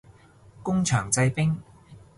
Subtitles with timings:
[0.63, 1.57] 工場製冰